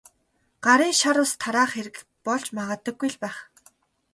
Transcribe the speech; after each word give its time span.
Гарын 0.65 0.93
шар 0.99 1.17
ус 1.23 1.31
тараах 1.41 1.71
хэрэг 1.75 1.95
болж 2.25 2.47
магадгүй 2.55 3.09
л 3.13 3.17
байх. 3.23 3.37